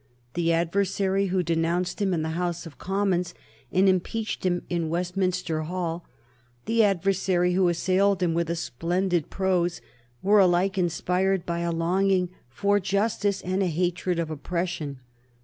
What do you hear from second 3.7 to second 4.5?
and impeached